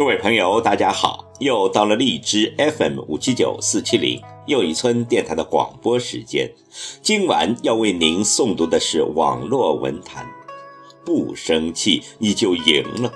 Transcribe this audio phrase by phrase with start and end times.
[0.00, 1.26] 各位朋友，大家好！
[1.40, 6.50] 又到了荔枝 FM 五七九四七零又一村电台的广播时间。
[7.02, 10.26] 今晚要为您诵读的是网络文坛。
[11.04, 13.12] 不生气，你就赢了。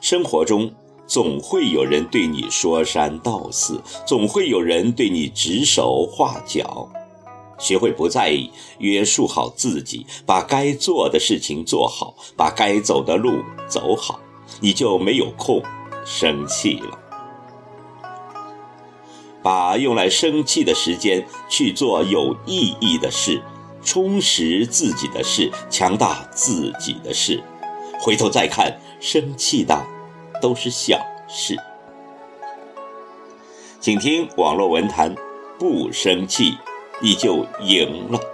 [0.00, 0.72] 生活中
[1.08, 6.88] 总会有人对你说三道四，总会有人对你指手画脚。
[7.60, 14.18] 学会不在意，约束好自己，把该做的事情做好，把该走的路走好，
[14.60, 15.62] 你就没有空
[16.04, 16.98] 生气了。
[19.42, 23.40] 把用来生气的时间去做有意义的事，
[23.82, 27.42] 充实自己的事，强大自己的事。
[28.00, 29.86] 回头再看，生气的
[30.42, 31.56] 都是小事。
[33.80, 35.14] 请听网络文坛，
[35.58, 36.54] 不生气。
[37.00, 38.29] 你就赢了。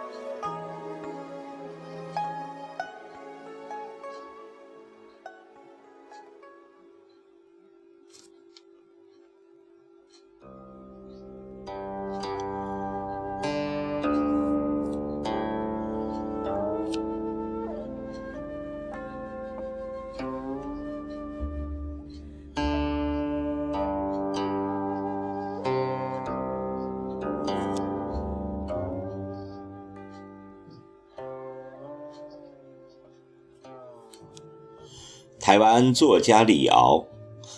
[35.46, 37.06] 台湾作家李敖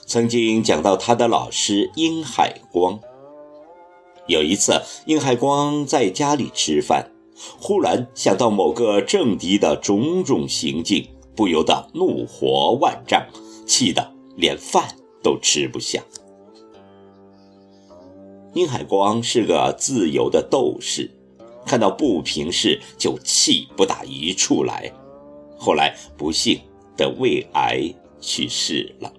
[0.05, 3.01] 曾经讲到他的老师殷海光。
[4.27, 7.11] 有一次，殷海光在家里吃饭，
[7.59, 13.27] 忽然想到某个政敌的种种行径，不由得怒火万丈，
[13.67, 16.03] 气得连饭都吃不下。
[18.53, 21.11] 殷海光是个自由的斗士，
[21.65, 24.93] 看到不平事就气不打一处来。
[25.57, 26.61] 后来不幸。
[26.99, 29.11] 的胃癌去世了。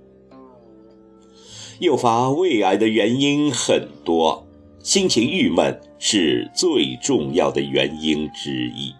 [1.79, 4.45] 诱发胃癌的原因很多，
[4.83, 8.93] 心情郁闷是最重要的原因之一。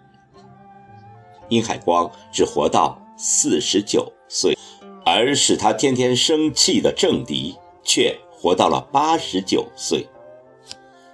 [1.50, 4.56] 殷海光只活到四十九岁，
[5.04, 7.54] 而使他天天生气的政敌
[7.84, 10.06] 却活到了八十九岁。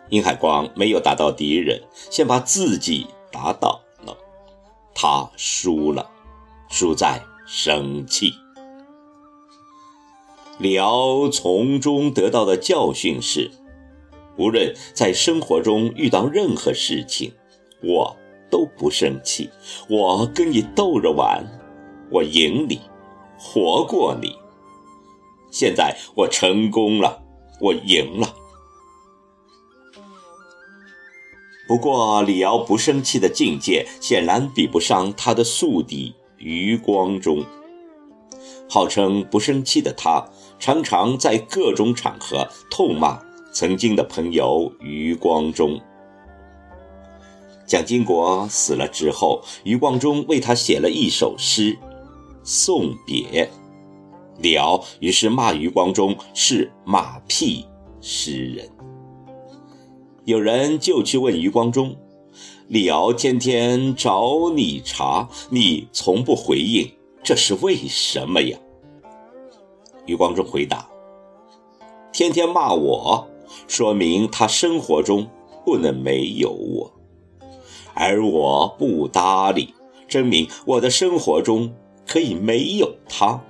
[0.09, 1.83] 殷海光没有打到敌人，
[2.13, 4.17] 先把自己打倒了，
[4.95, 6.09] 他输了，
[6.69, 7.21] 输在。
[7.47, 8.35] 生气。
[10.59, 13.51] 李敖从中得到的教训是：
[14.37, 17.33] 无论在生活中遇到任何事情，
[17.83, 18.17] 我
[18.51, 19.49] 都不生气。
[19.89, 21.45] 我跟你斗着玩，
[22.11, 22.81] 我赢你，
[23.39, 24.37] 活过你。
[25.51, 27.23] 现在我成功了，
[27.61, 28.35] 我赢了。
[31.69, 36.15] 不过，李敖不生气的境界显然比不上他的宿敌。
[36.39, 37.45] 余光中，
[38.69, 43.21] 号称不生气的他，常常在各种场合痛骂
[43.53, 45.81] 曾经的朋友余光中。
[47.67, 51.77] 蒋经国死了之后，余光中为他写了一首诗
[52.45, 53.51] 送别。
[54.39, 57.67] 李敖于是骂余光中是马屁
[58.01, 58.69] 诗人。
[60.25, 61.97] 有人就去问余光中。
[62.69, 66.91] 李敖天天找你茬，你从不回应，
[67.23, 68.59] 这是为什么呀？
[70.05, 70.89] 余光中回答
[72.13, 73.29] ：“天天骂我，
[73.69, 75.29] 说明他生活中
[75.65, 76.91] 不能没有我；
[77.95, 79.73] 而我不搭理，
[80.09, 81.73] 证明我的生活中
[82.05, 83.41] 可以没有他。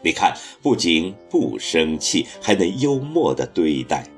[0.00, 4.08] 你看，不仅不生气，还能幽默的对待。”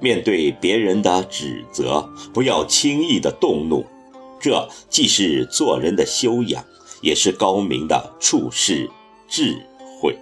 [0.00, 3.84] 面对别人的指责，不要轻易的动怒，
[4.40, 6.64] 这既是做人的修养，
[7.00, 8.90] 也是高明的处世
[9.28, 9.56] 智
[10.00, 10.18] 慧。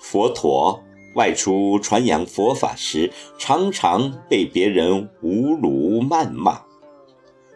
[0.00, 0.82] 佛陀
[1.14, 6.69] 外出传扬佛法时，常常被别人侮辱谩骂。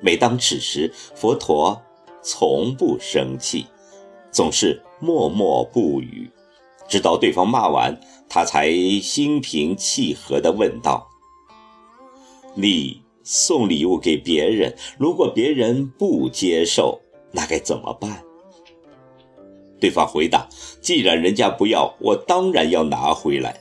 [0.05, 1.81] 每当此时，佛陀
[2.23, 3.65] 从不生气，
[4.31, 6.31] 总是默默不语，
[6.87, 7.99] 直到对方骂完，
[8.29, 8.71] 他才
[9.01, 11.09] 心平气和地问道
[12.55, 17.01] ：“你送礼物给别人，如果别人不接受，
[17.33, 18.23] 那该怎么办？”
[19.81, 20.47] 对方回答
[20.83, 23.59] ：“既然人家不要，我当然要拿回来。”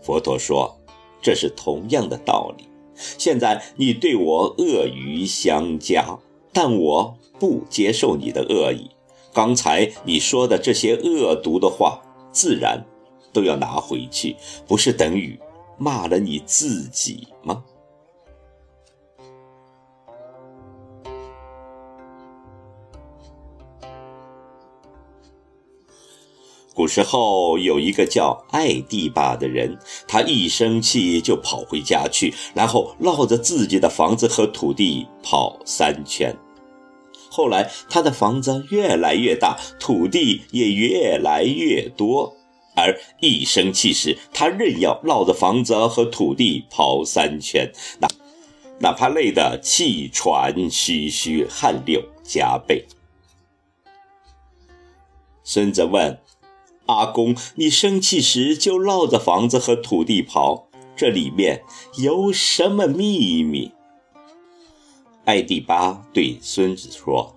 [0.00, 0.74] 佛陀说
[1.20, 2.64] ：“这是同样的道理。”
[2.96, 6.18] 现在你对我恶语相加，
[6.52, 8.90] 但我不接受你的恶意。
[9.32, 12.02] 刚才你说的这些恶毒的话，
[12.32, 12.84] 自然
[13.32, 14.36] 都要拿回去，
[14.66, 15.38] 不是等于
[15.78, 17.64] 骂了你自己吗？
[26.82, 36.36] 古时候有一个叫艾地巴的人，他一生气就跑回家去，然后绕着自己的房子和土地跑三圈。
[37.30, 42.34] 后来他的房子越来越大，土地也越来越多，
[42.74, 47.70] 而一生气时，他仍要绕着房子和土地跑三圈，
[48.00, 48.08] 哪
[48.80, 52.84] 哪怕累得气喘吁吁，汗流浃背。
[55.44, 56.18] 孙子问。
[56.86, 61.62] 阿公，你生气时就绕着房子和土地跑，这里面
[61.98, 63.72] 有什么秘密？
[65.24, 67.36] 艾蒂巴对孙子说：“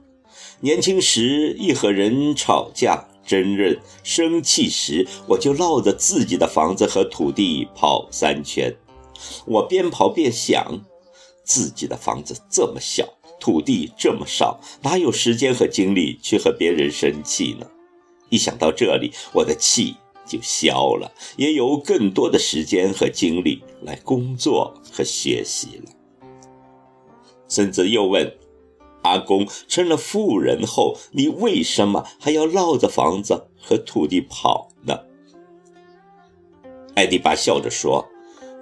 [0.62, 8.76] 年轻时一和人吵架争论，生气时我就绕着自己的房子和土地跑三圈。
[9.46, 10.82] 我边跑边想，
[11.44, 13.08] 自己的房子这么小，
[13.40, 17.68] 土地这么少，哪有时间和精力去和别人生气呢？”
[18.30, 19.96] 一想到这里，我的气
[20.26, 25.92] 就消了，也有更多的时间和精力来工作和学习了。
[27.48, 28.36] 孙子又问
[29.04, 35.02] ：“阿公，成了富人后，你为什么还要绕着房子和土地跑呢？”
[36.96, 38.08] 艾迪巴笑着说：“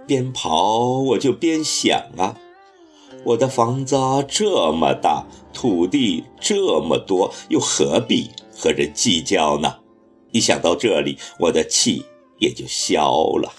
[0.05, 2.37] 边跑我就边想啊，
[3.23, 3.95] 我的房子
[4.27, 9.79] 这么大，土地这么多，又何必？”和人计较呢？
[10.31, 12.05] 一想到这里，我的气
[12.39, 13.53] 也就消了。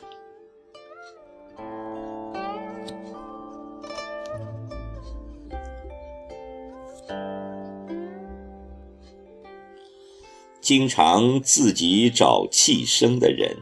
[10.61, 13.55] 经常自己找气生的人，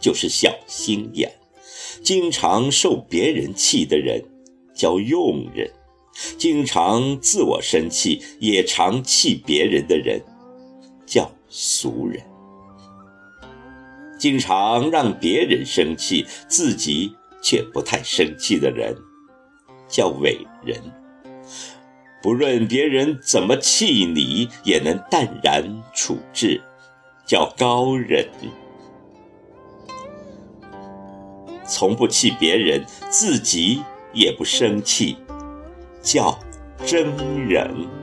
[0.00, 1.28] 就是小心眼；
[2.02, 4.24] 经常受别人气的人，
[4.74, 5.68] 叫用人；
[6.38, 10.22] 经常自我生气，也常气别人的人。
[11.52, 12.22] 俗人，
[14.16, 18.96] 经常让别人生气，自己却不太生气的人，
[19.88, 20.80] 叫伟人。
[22.22, 26.62] 不论别人怎么气你，也能淡然处置，
[27.26, 28.28] 叫高人。
[31.66, 33.82] 从不气别人，自己
[34.12, 35.16] 也不生气，
[36.00, 36.38] 叫
[36.86, 37.16] 真
[37.48, 37.99] 人。